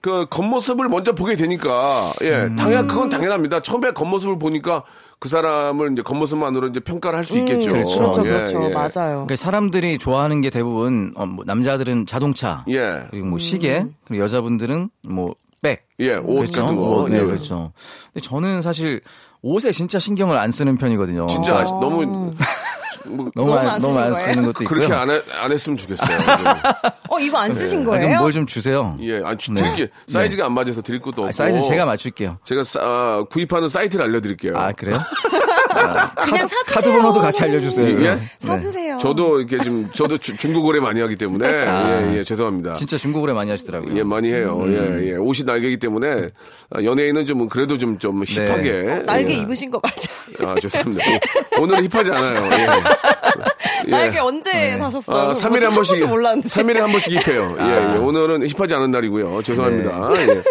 [0.00, 3.60] 그 겉모습을 먼저 보게 되니까 예, 당연 그건 당연합니다.
[3.60, 4.82] 처음에 겉모습을 보니까
[5.18, 7.70] 그 사람을 이제 겉모습만으로 이제 평가를 할 수 있겠죠.
[7.70, 8.62] 그렇죠, 예, 그렇죠.
[8.64, 8.68] 예.
[8.70, 8.90] 맞아요.
[9.26, 13.06] 그러니까 사람들이 좋아하는 게 대부분 어, 뭐 남자들은 자동차, 예.
[13.10, 16.82] 그리고 뭐 시계, 그리고 여자분들은 뭐 백, 예, 옷 같은 거.
[17.02, 17.22] 옷, 네, 예.
[17.22, 17.72] 그렇죠.
[18.14, 19.02] 근데 저는 사실
[19.42, 21.26] 옷에 진짜 신경을 안 쓰는 편이거든요.
[21.26, 22.32] 진짜 아시- 너무
[23.16, 24.78] 뭐, 너무 너무 안, 안 너무 안 쓰신 쓰는 것도 있고요.
[24.78, 26.18] 그렇게 안, 해, 안 했으면 좋겠어요.
[27.08, 28.18] 어, 이거 안 쓰신 아, 거예요?
[28.20, 28.96] 뭘 좀 주세요.
[29.00, 29.62] 예, 아니, 주- 네.
[29.62, 31.28] 드릴게 사이즈가 안 맞아서 드릴 것도 없고.
[31.28, 32.38] 아, 사이즈는 제가 맞출게요.
[32.44, 34.56] 제가 싸- 아, 구입하는 사이트를 알려드릴게요.
[34.56, 34.96] 아 그래요?
[36.24, 36.62] 그냥 사주세요.
[36.66, 37.88] 카드 번호도 같이 알려주세요.
[37.88, 37.92] 예?
[37.94, 38.18] 그럼.
[38.20, 38.46] 네.
[38.46, 38.98] 사주세요.
[38.98, 42.74] 저도 이렇게 지금 저도 주- 중고 거래 많이 하기 때문에 예, 예, 죄송합니다.
[42.74, 43.96] 진짜 중고거래 많이 하시더라고요.
[43.96, 44.60] 예, 많이 해요.
[44.62, 44.72] 음.
[45.02, 45.16] 예, 예.
[45.16, 46.28] 옷이 날개이기 때문에
[46.70, 48.70] 아, 연예인은 좀 그래도 좀, 좀 힙하게.
[48.70, 49.02] 네.
[49.06, 49.38] 날개 예.
[49.38, 50.52] 입으신 거 맞아요?
[50.52, 51.04] 아, 죄송합니다.
[51.58, 52.50] 오- 오늘은 힙하지 않아요.
[52.52, 52.66] 예.
[53.86, 53.90] 예.
[53.90, 55.16] 날개 언제 사셨어요?
[55.30, 56.48] 아, 3일에 한 번씩, 몰랐는데.
[56.48, 57.56] 3일에 한 번씩 입혀요.
[57.58, 57.94] 예, 아.
[57.94, 57.98] 예.
[57.98, 59.42] 오늘은 힙하지 않은 날이고요.
[59.42, 60.12] 죄송합니다.
[60.18, 60.42] 예.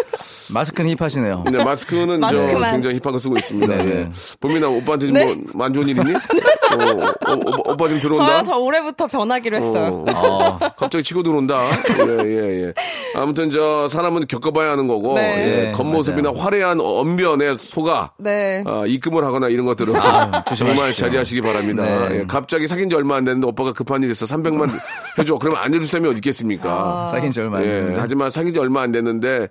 [0.52, 1.44] 마스크는 힙하시네요.
[1.50, 2.72] 네, 마스크는 저 마스크만.
[2.72, 3.76] 굉장히 힙한 거 쓰고 있습니다.
[3.76, 3.94] 네, 예.
[3.94, 4.10] 네.
[4.40, 5.34] 보민아, 오빠한테 좀 네?
[5.54, 6.12] 뭐, 안 좋은 일 있니?
[6.70, 8.26] 어, 어, 오, 오빠 지금 들어온다?
[8.26, 10.04] 저요, 저 올해부터 변하기로 했어요.
[10.14, 11.60] 어, 갑자기 치고 들어온다.
[12.06, 12.72] 예, 예, 예.
[13.14, 15.22] 아무튼 저 사람은 겪어봐야 하는 거고, 네.
[15.38, 18.62] 예, 네, 겉모습이나 화려한 언변에 속아 네.
[18.66, 20.44] 아, 입금을 하거나 이런 것들은 아.
[20.56, 21.82] 정말 자제하시기 바랍니다.
[22.08, 22.20] 네.
[22.20, 24.70] 예, 갑자기 사귄 지 얼마 안 됐는데 오빠가 급한 일 있어 300만
[25.18, 25.38] 해줘.
[25.38, 27.08] 그러면 안 해줄 사람이 어디 있겠습니까?
[27.10, 28.00] 사귄 지 얼마 안 예, 됐는데.
[28.00, 29.48] 하지만 사귄 지 얼마 안 됐는데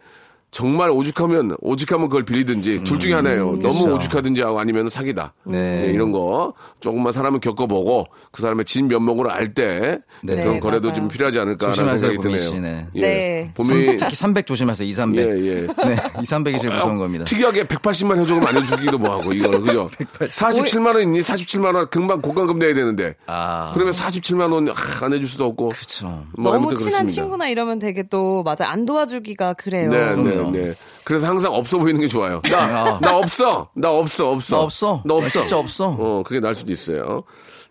[0.52, 3.46] 정말 오죽하면 오죽하면 그걸 빌리든지 둘 중에 하나예요.
[3.60, 3.96] 너무 그렇죠.
[3.96, 5.34] 오죽하든지 하고 아니면 사기다.
[5.46, 5.88] 네.
[5.88, 10.36] 예, 이런 거 조금만 사람을 겪어보고 그 사람의 진 면목을 알때 네.
[10.36, 10.96] 그런 네, 거래도 맞아요.
[11.00, 12.38] 좀 필요하지 않을까라는 생각이 드네요.
[12.40, 12.88] 씨, 네.
[12.96, 13.02] 예.
[13.02, 13.52] 네.
[13.56, 14.88] 봄이 특히 300 조심하세요.
[14.88, 15.30] 2, 300.
[15.30, 15.54] 예, 예.
[15.86, 17.26] 네, 2, 300이 제일 무서운 겁니다.
[17.26, 19.90] 특이하게 180만 해주고 안 해주기도 뭐하고 이거는 그죠?
[20.20, 21.22] 47만 원 있니?
[21.22, 23.72] 47만 원 금방 고가금 내야 되는데 아.
[23.74, 24.70] 그러면 47만 원
[25.02, 26.24] 안 해줄 수도 없고 그렇죠.
[26.38, 27.12] 뭐 너무 친한 그렇습니다.
[27.12, 28.70] 친구나 이러면 되게 또, 맞아.
[28.70, 29.90] 안 도와주기가 그래요.
[29.90, 30.58] 네, 네, 그럼요.
[30.58, 30.74] 네.
[31.04, 32.42] 그래서 항상 없어 보이는 게 좋아요.
[32.50, 33.00] 나, 아.
[33.00, 33.70] 나 없어.
[33.76, 34.56] 나 없어, 없어.
[34.58, 35.02] 나 없어.
[35.06, 35.40] 나 없어.
[35.40, 35.96] 나 진짜 없어.
[35.98, 37.24] 어, 그게 날 수도 있어요.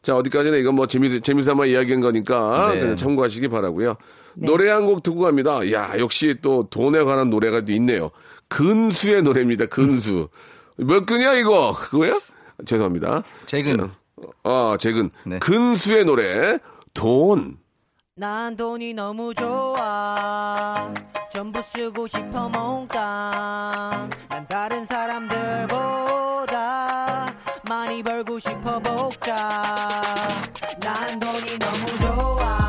[0.02, 2.80] 자, 어디까지나 이건 뭐 재미, 재미삼아 이야기한 거니까 네.
[2.80, 3.96] 그냥 참고하시기 바라고요
[4.36, 5.70] 노래 한 곡 듣고 갑니다.
[5.72, 8.10] 야, 역시 또 돈에 관한 노래가 또 있네요.
[8.48, 9.66] 근수의 노래입니다.
[9.66, 10.28] 근수.
[10.76, 11.74] 몇 근이야, 이거?
[11.76, 12.18] 그거야?
[12.64, 13.22] 죄송합니다.
[13.46, 13.76] 재근.
[13.76, 13.90] 자,
[14.44, 15.10] 아, 재근.
[15.26, 15.38] 네.
[15.40, 16.58] 근수의 노래,
[16.94, 17.56] 돈.
[18.18, 20.92] 난 돈이 너무 좋아.
[21.30, 24.10] 전부 쓰고 싶어 몽땅.
[24.28, 25.76] 난 다른 사람들보다
[27.62, 29.36] 많이 벌고 싶어 복자
[30.80, 32.67] 난 돈이 너무 좋아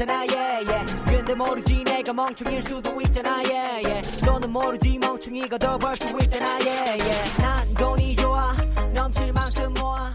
[0.00, 1.04] 있잖아 yeah, yeah.
[1.04, 4.24] 근데 모르지 내가 멍청일 수도 있잖아 yeah, yeah.
[4.24, 7.42] 너는 모르지 멍청이가 더 벌 수 있잖아 yeah, yeah.
[7.42, 8.54] 난 돈이 좋아
[8.94, 10.10] 넘칠 만큼 모아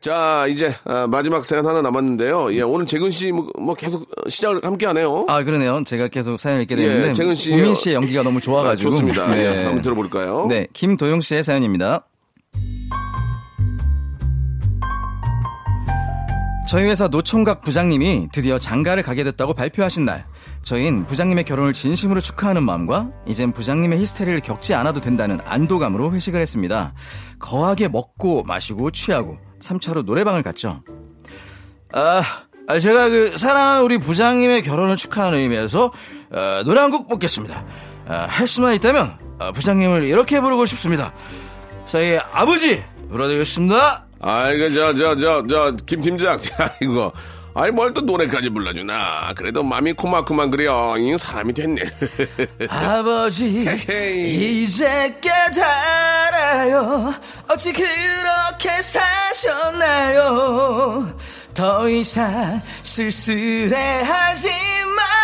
[0.00, 2.52] 자, 이제 아, 마지막 사연 하나 남았는데요.
[2.54, 5.26] 예, 오늘 재근 씨 뭐 계속 시작을 함께 하네요.
[5.28, 5.84] 아 그러네요.
[5.86, 7.52] 제가 계속 사연을 읽게 되는데 예, 재근 씨.
[7.52, 9.28] 우민 씨의 연기가 너무 좋아가지고 아, 좋습니다.
[9.28, 9.44] 네.
[9.44, 10.46] 예, 한번 들어볼까요?
[10.48, 12.04] 네, 김도영 씨의 사연입니다.
[16.72, 20.24] 저희 회사 노총각 부장님이 드디어 장가를 가게 됐다고 발표하신 날,
[20.62, 26.94] 저희는 부장님의 결혼을 진심으로 축하하는 마음과 이젠 부장님의 히스테리를 겪지 않아도 된다는 안도감으로 회식을 했습니다.
[27.38, 30.82] 거하게 먹고 마시고 취하고 3차로 노래방을 갔죠.
[31.92, 32.22] 아,
[32.66, 35.92] 아, 제가 그 사랑하는 우리 부장님의 결혼을 축하하는 의미에서
[36.30, 37.66] 어, 노래 한 곡 뽑겠습니다.
[38.08, 41.12] 아, 할 수만 있다면 어, 부장님을 이렇게 부르고 싶습니다.
[41.84, 44.06] 저희 아버지 불러드리겠습니다.
[44.22, 46.38] 아이고, 저, 저, 저, 저, 김 팀장.
[46.42, 47.12] 자, 이거.
[47.54, 49.34] 아이, 뭘 또 노래까지 불러주나.
[49.36, 50.96] 그래도 맘이 코마코만 그려.
[50.96, 51.82] 이 사람이 됐네.
[52.70, 53.66] 아버지.
[54.62, 57.12] 이제 깨달아요
[57.48, 58.80] 어찌 그렇게
[59.92, 61.14] 사셨나요
[61.52, 65.21] 더 이상 쓸쓸해하지 마요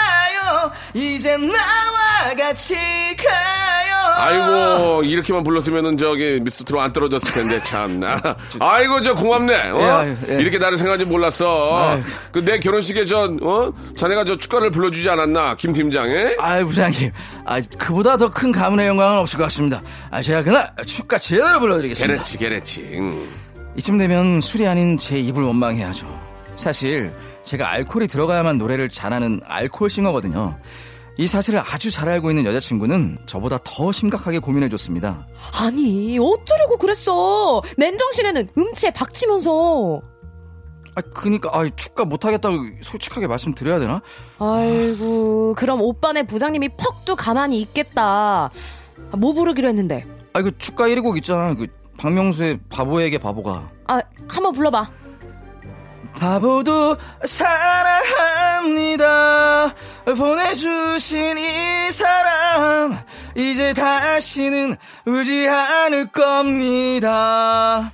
[0.94, 8.20] 이제 나와 같이 가요 아이고, 이렇게만 불렀으면은 저기 미스트로 안 떨어졌을 텐데, 참나.
[8.58, 9.54] 아이고, 저 고맙네.
[9.70, 10.04] 어?
[10.04, 10.40] 예, 예.
[10.40, 12.00] 이렇게 나를 생각하지 몰랐어.
[12.32, 13.72] 그 내 결혼식에 저, 어?
[13.96, 15.54] 자네가 저 축가를 불러주지 않았나?
[15.56, 16.36] 김 팀장에?
[16.38, 17.12] 아이 부장님
[17.44, 22.14] 아 그보다 더 큰 가문의 영광은 없을 것 같습니다 아 제가 그날 축가 제대로 불러드리겠습니다
[22.14, 22.88] 게레치, 게레치.
[22.94, 23.28] 응.
[23.76, 26.27] 이쯤 되면 술이 아닌 제 입을 원망해야죠.
[26.58, 30.58] 사실 제가 알코올이 들어가야만 노래를 잘하는 알코올 싱어거든요.
[31.16, 35.26] 이 사실을 아주 잘 알고 있는 여자친구는 저보다 더 심각하게 고민해줬습니다.
[35.60, 37.60] 아니, 어쩌려고 그랬어.
[37.76, 40.00] 맨정신에는 음치에 박치면서.
[40.94, 44.00] 아, 그니까, 아, 축가 못하겠다고 솔직하게 말씀드려야 되나?
[44.38, 48.50] 아이고, 그럼 오빠네 부장님이 퍽도 가만히 있겠다.
[49.10, 50.06] 아, 뭐 부르기로 했는데?
[50.34, 51.54] 아, 그 축가 1위 곡 있잖아.
[51.54, 51.66] 그
[51.98, 53.70] 박명수의 바보에게 바보가.
[53.88, 54.88] 아, 한번 불러봐.
[56.18, 58.82] 바보도 사랑합니다.
[60.16, 62.98] 보내주신 이 사람,
[63.36, 64.74] 이제 다시는
[65.06, 67.92] 울지 않을 겁니다.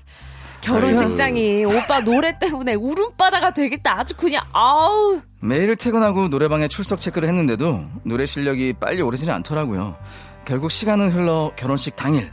[0.63, 4.01] 결혼식장이 오빠 노래 때문에 울음바다가 되겠다.
[4.01, 5.21] 아주 그냥, 아우.
[5.41, 9.99] 매일 퇴근하고 노래방에 출석 체크를 했는데도 노래 실력이 빨리 오르지는 않더라고요.
[10.47, 12.33] 결국 시간은 흘러 결혼식 당일.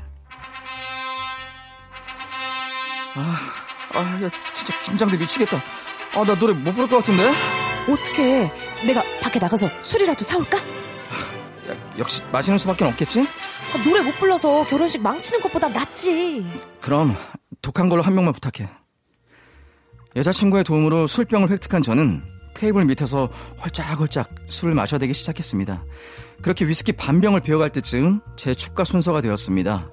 [3.16, 3.36] 아,
[3.94, 5.58] 아, 야, 진짜 긴장돼 미치겠다.
[6.16, 7.32] 아, 나 노래 못 부를 것 같은데?
[7.90, 8.52] 어떻게
[8.86, 10.58] 내가 밖에 나가서 술이라도 사올까?
[10.58, 10.64] 야,
[11.98, 13.22] 역시 마시는 수밖에 없겠지?
[13.22, 16.46] 아, 노래 못 불러서 결혼식 망치는 것보다 낫지.
[16.82, 17.16] 그럼
[17.62, 18.70] 독한 걸로 한 명만 부탁해.
[20.16, 22.22] 여자친구의 도움으로 술병을 획득한 저는
[22.54, 23.28] 테이블 밑에서
[23.64, 25.84] 홀짝홀짝 술을 마셔대기 시작했습니다.
[26.42, 29.90] 그렇게 위스키 반병을 비워갈 때쯤 제 축가 순서가 되었습니다.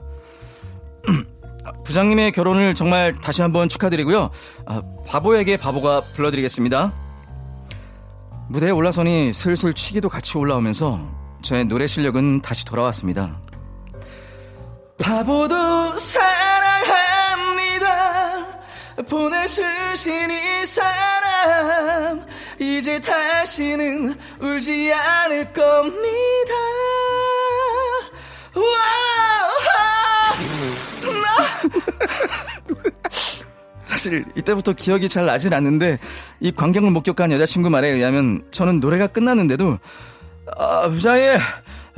[1.84, 4.30] 부장님의 결혼을 정말 다시 한번 축하드리고요.
[4.66, 6.92] 아, 바보에게 바보가 불러드리겠습니다.
[8.48, 11.00] 무대에 올라서니 슬슬 취기도 같이 올라오면서
[11.42, 13.40] 저의 노래 실력은 다시 돌아왔습니다.
[14.98, 17.38] 바보도 사랑합니다.
[19.08, 22.26] 보내주신 이 사람,
[22.60, 26.54] 이제 다시는 울지 않을 겁니다.
[28.54, 29.07] 와!
[33.84, 35.98] 사실 이때부터 기억이 잘 나진 않는데
[36.40, 39.78] 이 광경을 목격한 여자친구 말에 의하면 저는 노래가 끝났는데도
[40.56, 41.38] 아, 부장님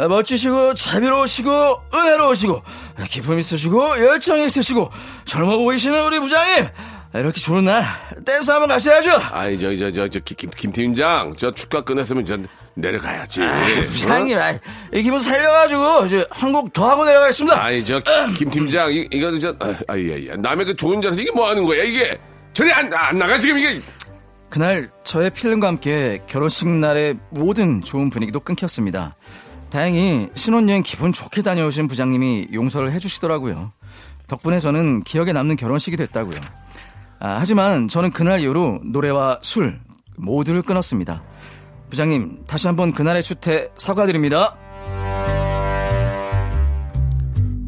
[0.08, 1.50] 멋지시고 자비로우시고
[1.92, 2.62] 은혜로우시고
[3.08, 4.90] 기품 있으시고 열정 있으시고
[5.24, 6.68] 젊어 보이시는 우리 부장님
[7.14, 7.84] 이렇게 좋은 날
[8.24, 11.34] 댄스 한번 가셔야죠 아이, 저, 저, 저, 저, 김, 김 팀장.
[11.36, 12.38] 저 축가 끝냈으면 저
[12.74, 13.42] 내려가야지.
[13.42, 13.82] 아, 어?
[13.86, 14.52] 부장님 아,
[14.92, 18.92] 이 기분 살려가지고 이제 한 곡 더 하고 내려가겠습니다 아이, 저, 김, 김 팀장.
[18.92, 20.36] 이, 이거, 저, 아, 아, 예, 예.
[20.36, 22.18] 남의 그 좋은 자리에서 이게 뭐 하는 거야, 이게?
[22.52, 23.80] 저리 안, 안 나가, 지금 이게.
[24.48, 29.14] 그날 저의 필름과 함께 결혼식 날의 모든 좋은 분위기도 끊겼습니다.
[29.70, 33.72] 다행히 신혼여행 기분 좋게 다녀오신 부장님이 용서를 해주시더라고요.
[34.26, 36.40] 덕분에 저는 기억에 남는 결혼식이 됐다고요.
[37.20, 39.78] 아, 하지만 저는 그날 이후로 노래와 술
[40.16, 41.22] 모두를 끊었습니다.
[41.90, 44.56] 부장님 다시 한번 그날의 추태 사과드립니다.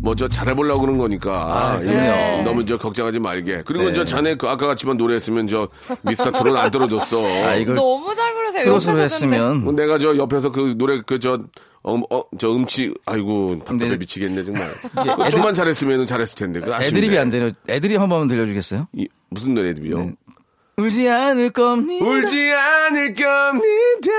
[0.02, 1.87] 뭐 저 잘해보려고 그런 거니까 아, 예.
[1.87, 2.42] 그럼요.
[2.42, 3.92] 너무 저 걱정하지 말게 그리고 네.
[3.94, 5.68] 저 자네 그 아까 같이만 노래했으면 저
[6.02, 8.64] 미스터 트롯 안 떨어졌어 아, 이걸 너무 잘 부르세요.
[8.64, 11.38] 트롯으로 했으면 뭐 내가 저 옆에서 그 노래 그저
[11.85, 13.96] 어, 어, 저 음치, 아이고, 답답해 네.
[13.96, 14.68] 미치겠네, 정말.
[14.94, 16.61] 그거 좀만 잘했으면 잘했을 텐데.
[16.61, 16.72] 그.
[16.72, 18.87] 애드립이 안 되요 애드립 한 번만 들려주겠어요?
[18.92, 19.98] 이, 무슨 노래 애드립이요?
[19.98, 20.12] 네.
[20.78, 22.04] 울지 않을 겁니다.
[22.04, 24.12] 울지 않을 겁니다.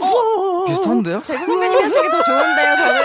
[0.00, 0.64] wow, wow.
[0.66, 1.22] 비슷한데요?
[1.24, 3.00] 재근 선배님이 하시기 더 좋은데요, 저는.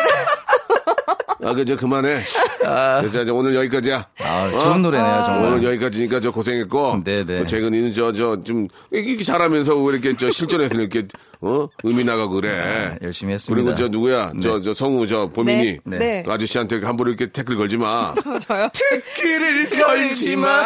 [1.44, 2.24] 아, 그저 그만해.
[2.66, 4.08] 아, 자, 이제 오늘 여기까지야.
[4.20, 5.52] 아, 좋은 노래네요, 정말.
[5.52, 7.04] 오늘 여기까지니까 저 고생했고.
[7.04, 7.38] 네네.
[7.38, 11.08] 뭐 최근에는 저, 저, 좀, 이렇게 잘하면서 왜 이렇게 저 실전에서 이렇게,
[11.42, 11.68] 어?
[11.84, 12.50] 음이 나가고 그래.
[12.50, 13.54] 네, 열심히 했습니다.
[13.64, 14.32] 그리고 저 누구야?
[14.42, 15.80] 저, 저 성우, 저 보민이.
[15.84, 15.98] 네.
[15.98, 16.24] 네.
[16.26, 18.14] 그 아저씨한테 함부로 이렇게 태클 걸지 마.
[18.48, 18.70] 저요.
[18.74, 20.64] 태클을 걸지 마.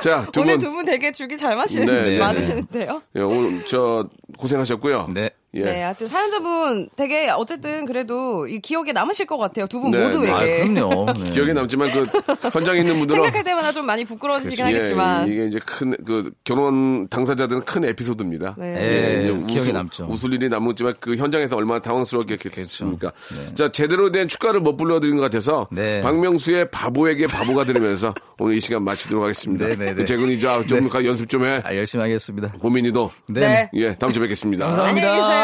[0.00, 0.68] 자, 두 오늘 분.
[0.68, 3.02] 두분 되게 줄기 잘 마시는, 네, 네, 많으시는데요.
[3.16, 5.08] 예, 오늘 저 고생하셨고요.
[5.12, 5.30] 네.
[5.54, 5.62] 예.
[5.62, 9.66] 네, 하여튼 사연자분 되게 어쨌든 그래도 이 기억에 남으실 것 같아요.
[9.66, 10.32] 두 분 네, 모두에게.
[10.32, 10.62] 네.
[10.62, 11.12] 아, 그럼요.
[11.18, 11.30] 네.
[11.30, 12.06] 기억에 남지만 그
[12.52, 15.28] 현장에 있는 분들은 생각할 때마다 좀 많이 부끄러워지긴 예, 하겠지만.
[15.28, 18.56] 이게 이제 큰 그 결혼 당사자들은 큰 에피소드입니다.
[18.58, 18.76] 네.
[18.76, 20.06] 예, 이제 기억에 남죠.
[20.10, 23.12] 웃을 일이 남았지만 그 현장에서 얼마나 당황스럽게 했겠습니까?
[23.54, 26.00] 자 제대로 된 축가를 못 불러드린 것 같아서 네.
[26.00, 29.66] 박명수의 바보에게 바보가 들으면서 오늘 이 시간 마치도록 하겠습니다.
[29.68, 30.04] 네, 네, 네.
[30.04, 31.60] 재근이 자좀 연습 좀 해.
[31.64, 32.48] 아, 열심히 하겠습니다.
[32.60, 33.70] 고민이도 네.
[33.74, 34.66] 예 다음 주에 뵙겠습니다.
[34.66, 35.08] 감사합니다.
[35.12, 35.43] 안녕히 계세요.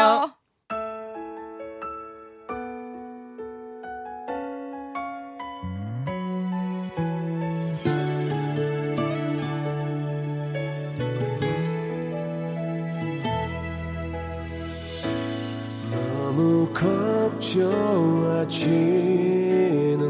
[15.91, 17.71] 너무 걱정하지는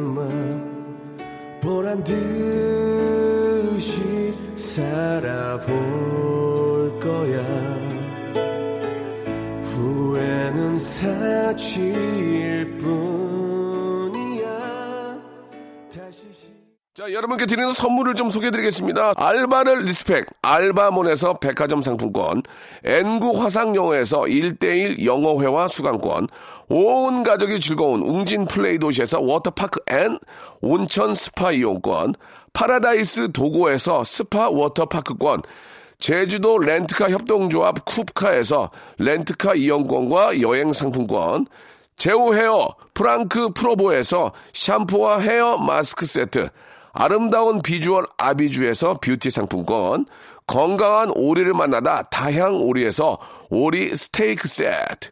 [0.02, 0.22] 마.
[1.62, 2.22] 보란 듯이
[4.56, 6.11] 살아볼
[11.62, 14.50] 사치일 뿐이야
[16.94, 19.14] 자, 여러분께 드리는 선물을 좀 소개해드리겠습니다.
[19.16, 22.44] 알바를 respect, 알바몬에서 백화점 상품권,
[22.84, 26.28] N구 화상영어에서 1대1 영어회화 수강권,
[26.68, 30.20] 온 가족이 즐거운 웅진 플레이 도시에서 워터파크 and
[30.62, 32.16] 온천 스파 이용권,
[32.54, 35.44] 파라다이스 도고에서 스파 워터파크권,
[36.02, 41.46] 제주도 렌트카 협동조합 쿱카에서 렌트카 이용권과 여행 상품권,
[41.96, 46.50] 제오 헤어 프랑크 프로보에서 샴푸와 헤어 마스크 세트,
[46.92, 50.08] 아름다운 비주얼 아비주에서 뷰티 상품권,
[50.48, 53.20] 건강한 오리를 만나다 다향 오리에서
[53.52, 55.12] 오리 스테이크 세트,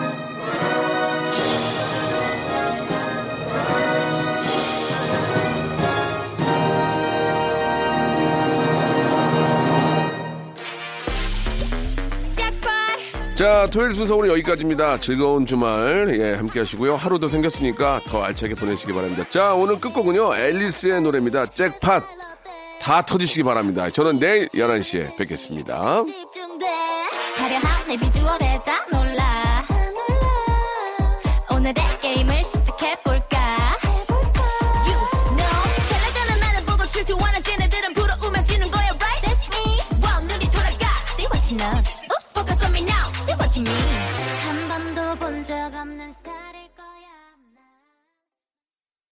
[13.41, 14.99] 자, 토요일 순서 오늘 여기까지입니다.
[14.99, 16.95] 즐거운 주말, 예, 함께 하시고요.
[16.95, 19.25] 하루도 생겼으니까 더 알차게 보내시기 바랍니다.
[19.31, 21.47] 자, 오늘 끝곡은요, 앨리스의 노래입니다.
[21.47, 22.03] 잭팟.
[22.79, 23.89] 다 터지시기 바랍니다.
[23.89, 26.03] 저는 내일 11시에 뵙겠습니다.
[27.37, 29.65] 화려한 내 비주얼에 다 놀라
[31.49, 33.39] 오늘의 게임을 시작해볼까
[34.85, 34.99] You
[35.35, 40.45] know 잘 나가는 나를 보고 질투하는 쟤네들은 부러우면 지는 거야 right That's me wow 눈이
[40.51, 40.85] 돌아가
[41.17, 42.00] They watching us
[43.57, 46.30] Me 한 번도 본 적 없는 스타일